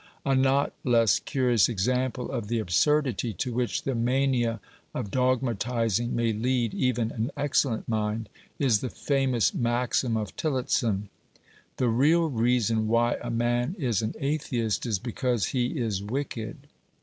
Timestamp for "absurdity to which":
2.57-3.83